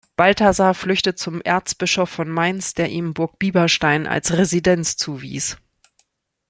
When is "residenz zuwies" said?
4.35-5.57